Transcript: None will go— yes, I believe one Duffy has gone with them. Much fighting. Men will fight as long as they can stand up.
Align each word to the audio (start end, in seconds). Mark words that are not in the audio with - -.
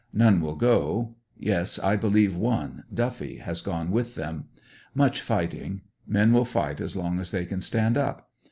None 0.13 0.41
will 0.41 0.55
go— 0.55 1.13
yes, 1.37 1.77
I 1.77 1.95
believe 1.95 2.35
one 2.35 2.85
Duffy 2.91 3.37
has 3.37 3.61
gone 3.61 3.91
with 3.91 4.15
them. 4.15 4.45
Much 4.95 5.21
fighting. 5.21 5.81
Men 6.07 6.33
will 6.33 6.43
fight 6.43 6.81
as 6.81 6.95
long 6.95 7.19
as 7.19 7.29
they 7.29 7.45
can 7.45 7.61
stand 7.61 7.99
up. 7.99 8.27